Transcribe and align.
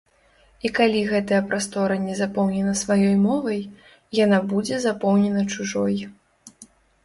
І 0.69 0.69
калі 0.77 1.01
гэтая 1.11 1.41
прастора 1.51 1.97
не 2.07 2.15
запоўнена 2.21 2.73
сваёй 2.81 3.15
мовай, 3.27 3.61
яна 4.25 4.43
будзе 4.55 4.83
запоўнена 4.89 5.41
чужой. 5.57 5.97